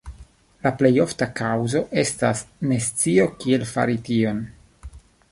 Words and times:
La 0.67 0.69
plej 0.77 0.89
ofta 1.03 1.25
kaŭzo 1.39 1.81
estas 2.03 2.41
nescio, 2.71 3.27
kiel 3.43 3.67
fari 3.73 3.99
tion. 4.09 4.41